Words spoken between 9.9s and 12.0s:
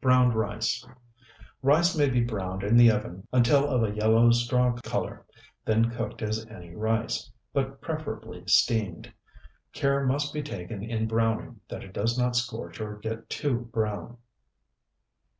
must be taken in browning that it